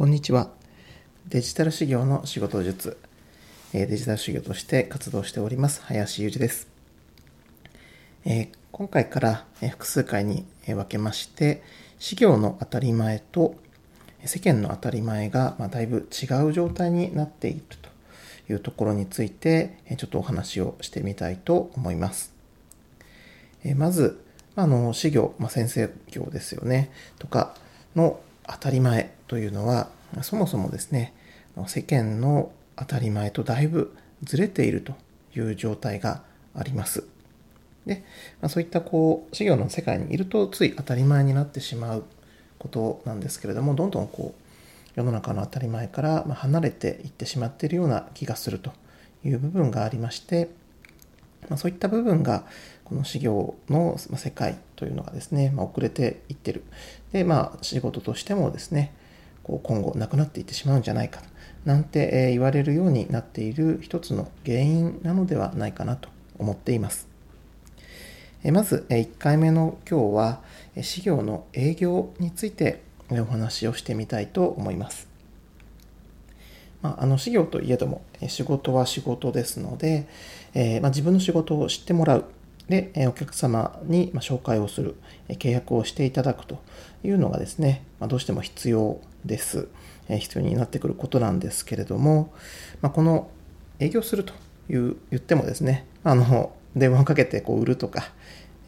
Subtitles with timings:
[0.00, 0.48] こんにちは。
[1.28, 2.96] デジタル修行の仕事術、
[3.74, 6.68] デジタル修行として活動しております、林裕二です。
[8.72, 11.62] 今回から複数回に分けまして、
[11.98, 13.56] 修行の当たり前と
[14.24, 17.90] 世間の当たり前がだいぶ違う状態になっていると
[18.50, 22.32] いうところについて、ちょっとお話をしてみたいと思います。
[23.76, 24.24] まず、
[24.56, 27.54] あの、修行、まあ、先生業ですよね、とか
[27.94, 28.18] の
[28.50, 29.88] 当たり前というのは、
[30.22, 31.14] そもそもですね、
[31.66, 34.94] 世間の当たり前とだいぶずれていると
[35.36, 36.22] いう状態が
[36.54, 37.04] あります。
[37.86, 38.04] で、
[38.40, 42.04] まあ、そういったこう、修行の世界にいるとつい当たり前になってしまう
[42.58, 44.42] ことなんですけれども、どんどんこう、
[44.96, 48.72] 世の中の当たり前から離れていってしまっているような気がすると
[49.24, 50.48] いう部分がありまして、
[51.48, 52.44] まあ、そういった部分が
[52.84, 56.64] この修行の世界というのがですね、まあ、遅れていってる。
[57.12, 58.92] で、まあ、仕事としてもですね、
[59.42, 61.22] こう今後なくなっていってしまうんじゃないか
[61.64, 67.08] なんて言われるようになっている一つの原因なのではないかなと思っています。
[68.44, 70.40] まず1回目の今日は
[70.76, 75.09] 事業の営業についてお話をしてみたいと思います。
[76.82, 80.08] まあ、あの事業といえども仕事は仕事ですので、
[80.54, 82.24] えー、まあ、自分の仕事を知ってもらう
[82.70, 84.94] で、お客様に紹介をする、
[85.28, 86.62] 契約をしていただくと
[87.02, 89.68] いうのがですね、どうしても必要です。
[90.08, 92.32] 必要になってくることなんですけれども、
[92.80, 93.28] まこの
[93.80, 94.32] 営業すると
[94.70, 98.12] いう言ってもですね、あの、電話をかけてこう売るとか、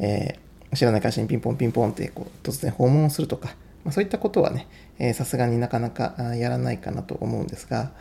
[0.00, 4.68] えー、知らない会社にピンポンピンポンってこう突然訪問するとか、まあ、そういったことはね、
[5.14, 7.92] さすがになかなかやらないかなと思うんですが、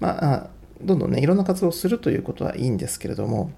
[0.00, 0.50] まあ、
[0.82, 3.50] どんどんね、いろんな活動をするということはいいんですけれども、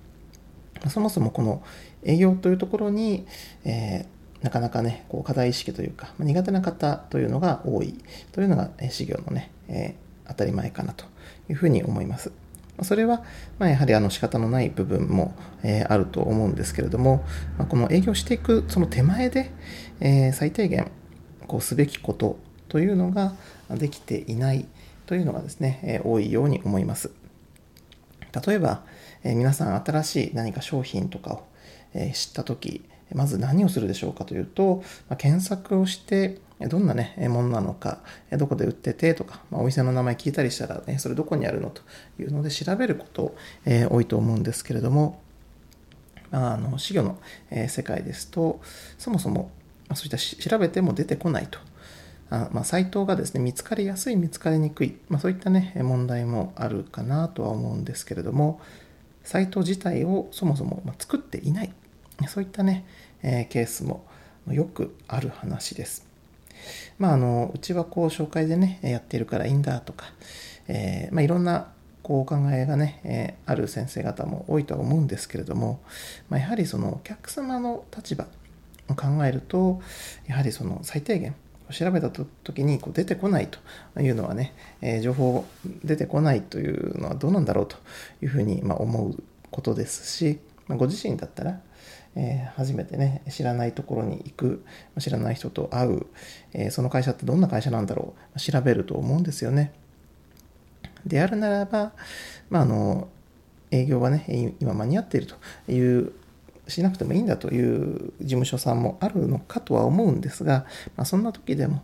[0.89, 1.63] そもそもこの
[2.03, 3.27] 営業というところに、
[3.65, 7.99] えー、なかなかね、こう課題意識というか、苦手な方というのが多い
[8.33, 11.05] というのが、事業のね、えー、当たり前かなと
[11.49, 12.33] いうふうに思います。
[12.83, 13.23] それは、
[13.59, 17.25] まあ、やはりあの仕方のない部分も、えー、あると思うんですけれども、
[17.59, 19.53] まあ、この営業していくその手前で、
[20.01, 20.91] え、最低限
[21.51, 22.39] こうすべきこと
[22.69, 23.35] というのが
[23.71, 24.67] できていない
[25.07, 27.11] というのがですね、えー、多いように思います。
[28.47, 28.85] 例えば、
[29.25, 31.43] え皆さん新しい何か商品とかを、
[31.93, 37.99] え知った時まず何をするでしょうかというと、ま検索をしてどんなね、ものなのか、
[38.31, 41.83] どこで売っててとか、まお店の名前聞いたりしたらね、それどこにあるのと
[42.21, 43.35] いうので調べること、
[43.65, 45.21] え多いと思うんですけれども、
[46.31, 47.19] あ、の、死魚の、
[47.51, 48.61] え世界ですと、
[48.99, 49.51] そもそも、
[49.91, 51.59] まそういった調べても出てこないと。
[52.31, 58.61] あまあ、サイトがですね、見つかりやすい、見つかりにくい、まあ、そういったね、問題もあるかなとは思うんですけれども、
[59.25, 61.73] サイト自体をそもそも作っていない。
[62.29, 62.87] そういったね、
[63.23, 64.05] えー、ケースも
[64.49, 66.07] よくある話です。
[66.99, 70.07] まあ、あの、うちはこう紹介でね、やっているからいいんだとか、
[70.69, 75.81] えー、まあ、いろんなこうお考えがね、えー、ある先生方も多いとは思うんですけれども、
[76.29, 78.27] まあ、やはりそのお客様の立場
[78.91, 79.81] を考えると、
[80.27, 81.35] やはりその最低限、
[81.71, 85.45] 調べた時にこう出てこないというのはね、え、情報
[85.85, 87.77] 出てこないというのはどうなんだろうと
[88.23, 91.61] いうふうにま思うことですし、ま、ご自身だったら、
[92.17, 94.65] え、初めてね知らないところに行く
[94.99, 96.07] 知らない人と会う、
[96.53, 99.73] え、その会社ってどんな会社なんだろう調べると思うんですよね。
[101.07, 101.93] であるならば、
[102.51, 103.09] まあ、あの
[103.71, 106.13] 営業はね今間に合っているという
[106.71, 110.67] しなくてもいいんだという事務所さんもあるのかとは思うんですが、
[110.97, 111.83] まあ、そんな時でも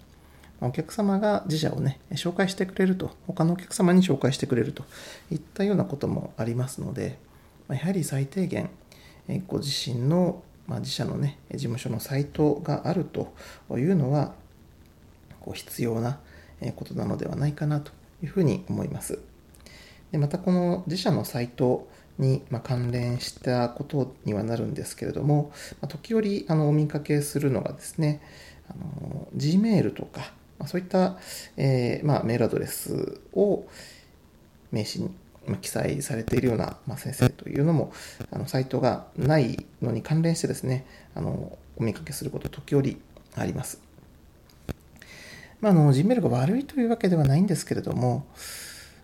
[0.60, 4.84] お客様が自社をね、紹介してくれると、他のお客様に紹介してくれると
[5.30, 7.18] いったようなこともありますので、
[7.68, 8.70] やはり最低限、
[9.48, 13.34] ご自身の、まあ、自社のね、事務所のサイトがあると
[13.72, 14.34] いうのは、
[15.40, 16.18] こう必要な
[16.74, 17.92] ことなのではないかなと
[18.22, 19.18] いうふうに思います。
[20.10, 28.20] でまたこの自社のサイトにま関連したことにはなるんですけれども、ま時折あのお見かけするのがですね、
[28.68, 31.18] あの Gmail とか、まそういった、
[31.56, 33.66] えーまあ、メールアドレスを
[34.72, 35.10] 名刺に
[35.60, 37.92] 記載されているような、まあ、先生というのも
[38.32, 43.00] あのサイトがないのに関連してですねあのお見かけすること時折
[43.36, 43.80] あります。
[45.60, 48.26] まあ、あの Gmail が悪いというわけではないんですけれども、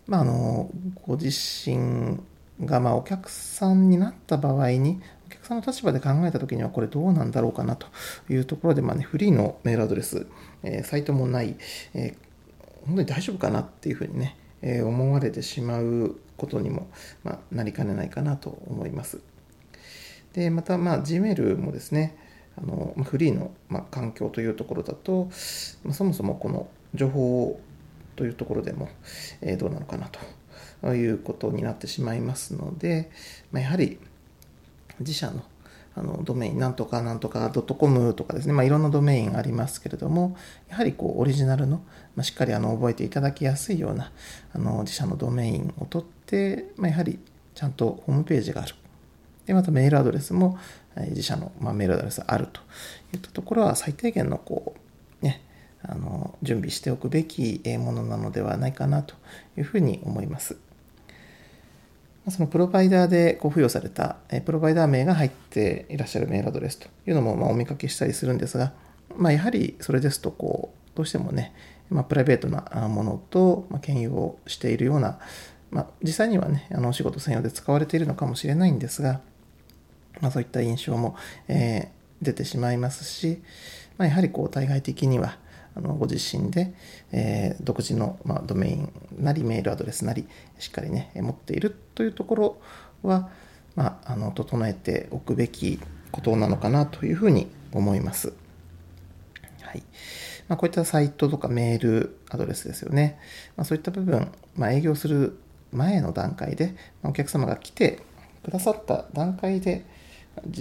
[0.06, 0.70] まあ、あの
[1.06, 2.18] ご自身
[2.66, 7.86] がまあお客さんになった場合に、お客さんの立場で考えたときにはこれどうなんだろうかなと
[8.28, 10.26] いうところで、まあね、フリーのメールアドレス、
[10.62, 11.56] えー、サイトもない、
[11.94, 16.88] えー、本当に大丈夫かなっていうふうにね、えー、思われてしまうことにも、
[17.24, 19.20] まあ、なりかねないかなと思います。
[20.32, 22.16] で、また、まあ、Gmail もですね、
[22.56, 25.30] あのフリーの、まあ、環境というところだと、
[25.84, 27.60] まあ、そもそもこの情報
[28.16, 28.88] というところでも、
[29.40, 30.20] えー、どうなのかなと
[30.82, 33.10] ということになってしまいますので、
[33.50, 33.98] まあ、やはり
[35.00, 35.42] 自社の
[35.94, 40.38] あのドメインなんとかなんとか .com とかですね、まあ、いろんなドメインありますけれども、
[40.70, 41.82] やはりこうオリジナルの、
[42.16, 44.10] まあ、しっかりあの覚えていただきやすいような
[44.54, 47.18] あの自社のドメインを取って、まあ、やはり
[47.54, 48.74] ちゃんとホームページがある。
[49.44, 50.58] で、またメールアドレスも
[51.10, 52.62] 自社の、まあ、メールアドレスあると
[53.12, 54.74] いったところは最低限のこ
[55.20, 55.42] う、ね、
[55.82, 59.14] あの準備しておくべきものなのではないかなと
[59.58, 60.56] いうふうに思います。
[62.28, 68.72] そのプロバイダーでこう付与されたプロバイダー名が入っていらっしゃるメールアドレスというのもまお見かけしたりするんですが、
[69.16, 71.52] まあ、やはりそれですとこうどうしてもね、
[71.90, 75.18] まあ、プライベートなものと兼用をしているような、
[75.72, 79.20] まあ、実際にはねあのお仕事専用で使われているのかもしれないんですが、
[80.20, 81.16] ま、そういった印象も、
[81.48, 83.42] えー、出てしまいますし、
[83.98, 85.38] ま、やはりこう対外的には
[85.74, 86.74] あのご自身で、
[87.12, 90.26] えー、独自の、まあ、ドメインなりメールアドレスなり
[90.58, 92.56] しっかりね持っているというところ
[93.02, 93.30] は、
[93.74, 95.80] まあ、あの整えておくべき
[96.10, 98.34] ことなのかなというふうに思います。
[99.62, 99.82] はい
[100.48, 103.18] まあ、こういったサイトとかメールアドレスですよね。
[103.56, 105.38] まあ、そういった部分、まあ、営業する
[105.72, 108.00] 前の段階で、まお客様が来て
[108.44, 109.84] くださった段階で、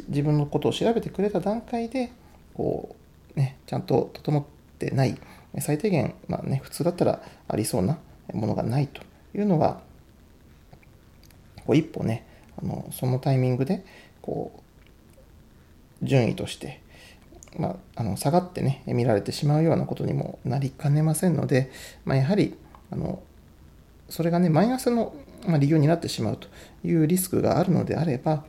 [0.07, 2.12] 自分のことを調べてくれた段階で、
[2.54, 2.96] こ
[3.36, 5.18] う、ね、ちゃんと整ってない、
[5.60, 8.00] 最低限、まあね、普通だったらありそうな
[8.33, 9.01] ものがないと
[9.36, 9.81] いうのは、
[11.66, 12.25] こう一歩ね、
[12.62, 13.86] あのそのタイミングで、
[14.22, 14.62] こう、
[16.06, 16.81] 順位として、
[17.57, 21.72] まあ、あの下がってね、見られてしまうようなことにもなりかねませんので、
[22.06, 22.57] まあ、やはり、
[22.92, 23.22] あの、
[24.10, 25.13] それがね、マイナスの
[25.60, 26.48] 理由になってしまうと
[26.83, 28.45] いうリスクがあるのであれば、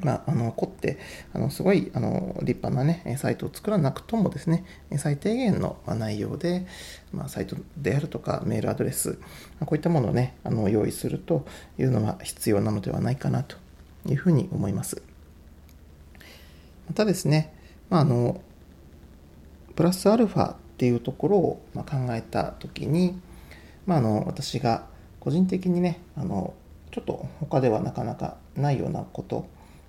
[0.00, 0.98] まあ、あの凝って
[1.34, 4.64] あのすごいあの立派な、ね、サイトを作らなくともですね
[4.96, 6.66] 最低限の内容で、
[7.12, 9.18] まあ、サイトであるとかメールアドレス
[9.60, 11.44] こういったものを、ね、あの用意すると
[11.78, 13.56] いうのは必要なのではないかなと
[14.06, 15.02] いうふうに思います。
[16.88, 17.54] またですね、
[17.90, 18.40] まあ、あの
[19.76, 23.20] プラスアルファっていうところを考えた時に、
[23.86, 24.86] まあ、あの私が
[25.20, 26.54] 個人的にねあの
[26.90, 29.46] ちょっと他ではなかなかないようなこと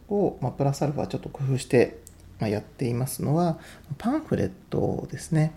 [0.10, 2.04] を、まあ、プラスアルファちょっと工夫して
[2.40, 3.58] まやっていますのは
[3.98, 5.54] パンフレットですね。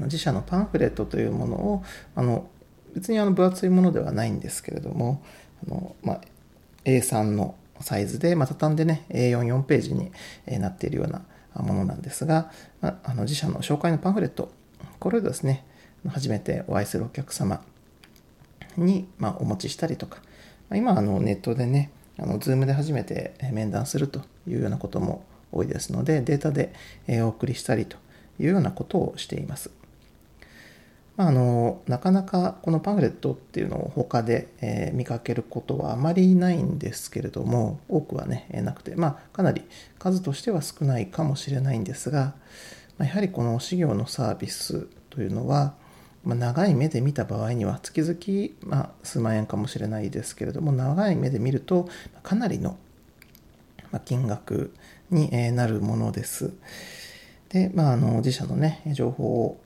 [0.00, 1.82] 自社のパンフレットというものを
[2.14, 2.48] あの
[2.94, 5.22] 別にあの分厚いものではないんですけれども
[5.66, 6.20] あの、まあ、
[6.84, 10.12] A3 のサイズで、まあ、畳んでね A44 ページに
[10.60, 11.22] なっているような
[11.60, 14.52] ものなんですが、まあ、あの自社の紹介のパンフレット
[15.00, 15.64] これをですね
[16.06, 17.60] 初めてお会いするお客様
[18.76, 20.22] に、まあ、お持ちしたりとか
[20.72, 26.72] 今あのネットでねあの Zoom で初めて面談するというようなことも多いですので、データで
[27.22, 27.96] お送りしたりと
[28.38, 29.70] いうようなことをしています。
[31.18, 39.64] まあ、あのなかなかこのパンフレットっていうのを他で、え、見かけることはあまりないんですけれども多くはねなくてまあかなり
[39.98, 42.34] 数としては少ないかもしれないんですが、
[42.98, 45.74] ま、やはりこの事業のサービスというのは
[46.28, 51.88] まあ、長い目で見た場合には月々、まあ、数万円かもしれないですけれども長い目で見ると
[52.22, 52.76] かなりの
[54.04, 54.74] 金額
[55.10, 56.52] になるものです。
[57.48, 59.58] で、まあ、あの自社のね情報を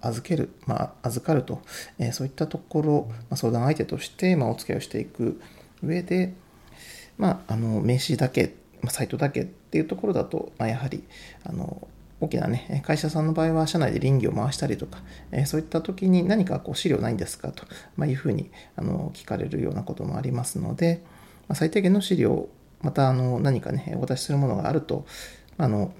[0.00, 1.62] 預ける、まあ、預かると、
[2.00, 5.40] えそういったところ、ま、相談相手として、ま、お付き合いをしていく
[5.84, 6.34] 上で、
[7.16, 11.04] まあ、あの名刺だけ、ま、サイトだけっていうところだと、ま、やはり
[11.44, 11.86] あの
[12.20, 14.98] 大きなね、会社さんの場合は社内で臨機を回したりとか、
[15.30, 17.64] えそういった時に何かこう資料ないんですかと、
[17.96, 21.04] まいうふうにあの聞かれるようなこともありますので、
[21.46, 22.48] ま最低限の資料、
[22.82, 25.06] またあの何かね、お渡しするものがあると、
[25.58, 25.92] あの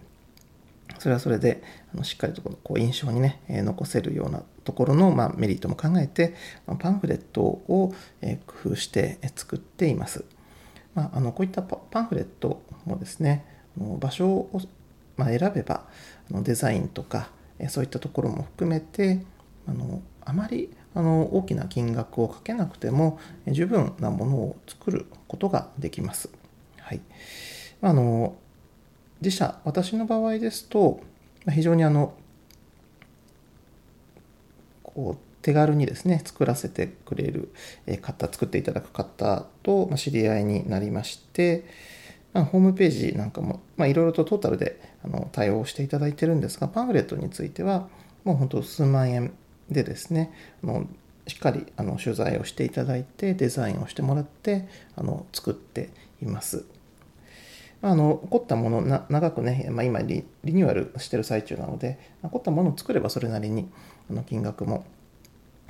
[0.98, 1.62] それはそれで
[1.94, 6.34] あのしっかりとこう印象にね、え残せるようなところの、まメリットも考えて、
[6.80, 10.24] パンフレットを、え工夫して作っています。
[10.94, 13.44] まあ、あのこういったパンフレットもですね、
[13.76, 14.60] 場所を
[15.18, 15.84] まあ、選べば
[16.30, 17.28] あのデザインとか
[17.68, 19.20] そういったところも含めて
[19.66, 26.30] あのあまりあの大きな金額をかけなくても十分なものを作ることができます。
[26.80, 27.00] はい、
[27.82, 28.36] あの
[29.20, 31.00] 自社私の場合ですと
[31.50, 32.14] 非常にあの
[34.82, 37.52] こう手軽にですね作らせてくれる
[38.00, 41.64] 方作っていただく方と知り合いになりまして
[42.34, 47.88] あ、ホームページなんかもいろいろとトータルであの対応していただいてるんですが、パンフレットについては、
[48.24, 49.32] もう本当数万円
[49.70, 50.32] でですね、
[50.62, 50.86] あの
[51.26, 55.90] しっかりあの取材をしていただいて、デザインをしてもらってあの作って
[56.22, 56.64] います。
[57.80, 63.68] あの起こったものな、長くね、まあ、今リニューアルしてる最中なので、起こったものを作ればそれなりに
[64.10, 64.84] あの金額も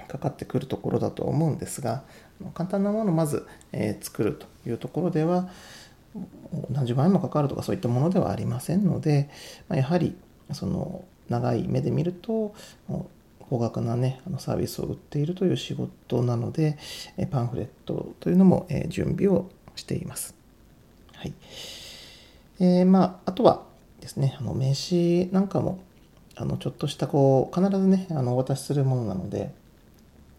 [0.08, 2.02] かかってくるところだと思うんですが
[2.54, 5.50] 簡単なものをまず、え作るというところでは
[6.70, 9.28] 何十万円もかかるとかそういったものではありませんので、
[9.68, 10.16] まやはり
[10.52, 12.54] その長い目で見ると
[13.50, 16.78] 高額なねあのサービスを売っているという仕事なので
[17.30, 20.34] パンフレットというのも準備をしています。
[21.14, 21.32] はい
[22.60, 23.62] えー、まあ、あとは
[24.00, 25.78] ですねあの名刺なんかも
[26.36, 29.52] あのちょっとしたこう必ずねあのお渡しするものなので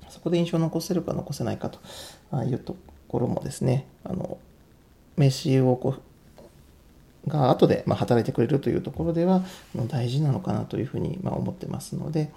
[0.10, 1.80] そこで印象を残せるか残せないかと
[2.44, 2.76] いうと
[3.08, 4.38] ころもですねあの
[5.20, 5.96] 名刺をこ
[7.28, 9.44] うが後でま働いてくれるというところでは
[9.88, 12.32] 大事なのかなというふうにま思ってますので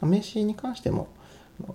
[0.00, 1.08] 名刺に関しても、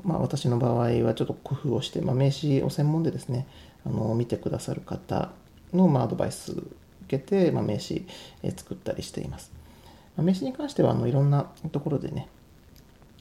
[0.04, 3.46] まあ、私の場合はちょっと工夫をして、まあ、名刺を専門でですね
[3.86, 5.32] あの見てくださる方
[5.74, 6.64] のまアドバイス受
[7.10, 8.04] けて、ま名刺
[8.56, 9.52] 作ったりしています。
[10.16, 12.30] 名刺に関してはあのいろんなところでね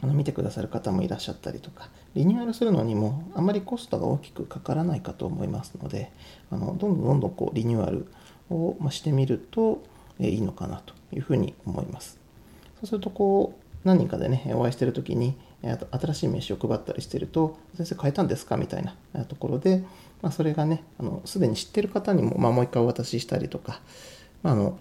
[0.02, 6.11] あの見てくださる方もいらっしゃったりとかリニューアルするのにもあまりコストが大きくかからないかと思いますので
[6.50, 8.06] あのどんどんどんどんこうリニューアル
[8.50, 9.82] をしてみると
[10.18, 12.18] いいのかなというふうに思います
[12.80, 19.85] そうするとこう何人かでねお会いしてる時に新しい名刺を配ったりしてると「先生変えたんですか?」みたいなところで、
[20.21, 20.82] まあ、それがね
[21.25, 23.80] すでに知ってる方にも、まあ、もう一回お渡ししたりとか、
[24.42, 24.78] まあ、あの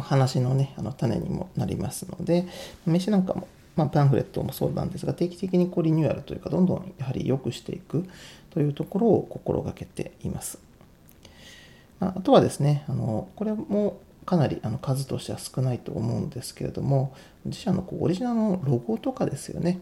[0.00, 2.46] 話のね、あの種にもなりますので、
[2.86, 8.06] 名刺なんかも、まあ、パンフレットもそうなんですが、定期的にこうリニューアルというか、どんどんやはり良くしていく
[8.50, 10.58] というところを心がけています。
[12.00, 17.14] あ、あとはですね、あのこれもかなりあの数としては少ないと思うんですけれども、
[17.44, 19.80] 自社のこうオリジナルのロゴとかですよね。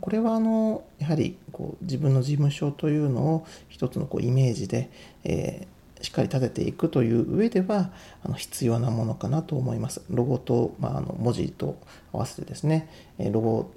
[0.00, 4.90] これはあのやはりこう自分の事務所というのを一つのこうイメージで、
[5.24, 7.90] えーしっかり立てていくという上では
[8.24, 10.02] あの必要なものかなと思います。
[10.10, 11.78] ロゴと、まあ、あの文字と
[12.12, 12.88] 合わせてですね、
[13.18, 13.70] ロゴ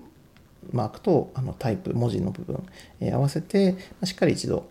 [0.72, 2.64] マークとあのタイプ、文字の部分、
[3.00, 4.68] え合わせて、しっかり一度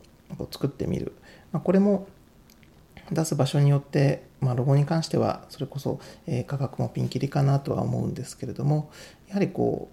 [0.50, 1.12] 作ってみる。
[1.52, 2.06] ま、これも
[3.11, 8.90] 出す場所によって、まあ、ロゴに関してはそれこそ、え価格もピンキリかなとは思うんですけれども
[9.28, 9.88] やはりこ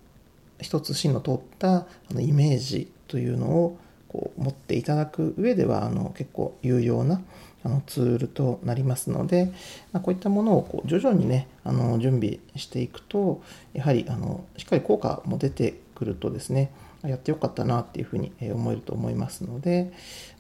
[0.60, 7.22] う一つ芯の通ったあのイメージというのをこう持っていただく上ではあの結構有用な
[7.64, 9.52] あのツールとなりますので、
[9.92, 13.42] ま、こういったものをこう徐々にねあの準備していくと
[13.74, 16.72] やはりあのしっかり効果も出てくるとですね
[17.04, 19.92] やってよかったなっていうふうに思えると思いますので、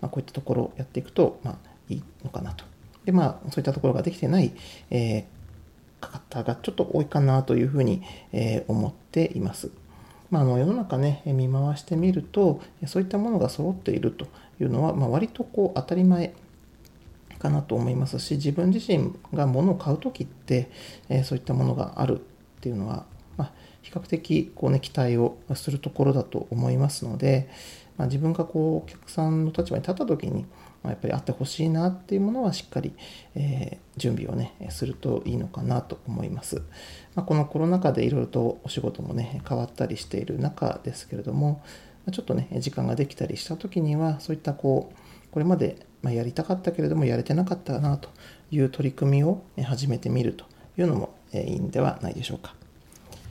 [0.01, 1.57] ま、こういったところをやっていくと、ま、
[1.89, 2.65] いいのかなと。
[3.05, 4.51] でまあそういったところができてない、
[4.91, 9.71] えー、方がちょっと多いかなというふうに、え、思っています。
[10.29, 14.27] まあ、あの世の中ね見回してみるとそういったものが揃っていると
[14.61, 16.33] いうのは、ま、割とこう当たり前
[17.39, 20.69] かなと思いますし自分自身が物を買う時って、
[21.07, 22.23] えそういったものがあるっ
[22.61, 23.05] ていうのは、
[23.37, 27.49] まあ、比較的こう、ね、期待をするところだと思いますので、
[27.97, 30.45] まあ、自分がこうお客さんの立場に立った時に、
[30.83, 32.93] まあ、やっぱりあってほしいなっていうものはしっかり、
[33.35, 36.61] えー、準備をねするといいのかなと思います。
[37.15, 41.61] まあ、このコロナ禍でいろいろとお仕事もね変わったりしている中ですけれども
[42.11, 48.09] ちょっとね時間ができたりした時にはそういったこうこれまでまやりたかったけれどもやれてなかったなと
[48.51, 50.45] いう取り組みを始めてみると
[50.77, 52.55] いうのもいいんではないでしょうか。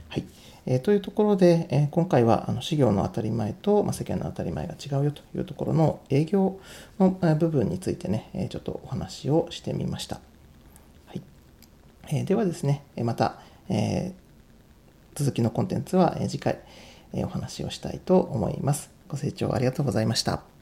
[0.09, 0.25] はい
[0.71, 6.59] え、というところで、え、今回はあの事業の当たり前と、ま、世間の当たり前が違うよというところの営業
[6.99, 10.21] の部分についてね、え、ちょっとお話をしてみました。
[11.07, 11.23] はい
[12.09, 14.13] えー、ではですね、また、え、
[15.15, 16.59] 続きのコンテンツは次回
[17.15, 18.91] お話をしたいと思います。
[19.09, 20.58] ご清聴ありがとうございました。